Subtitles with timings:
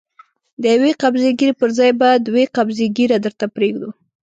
[0.61, 3.89] د يوې قبضې ږيرې پر ځای به دوې قبضې ږيره درته پرېږدو.